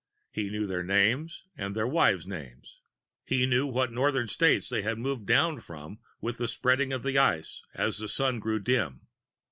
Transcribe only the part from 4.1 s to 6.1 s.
states they had moved down from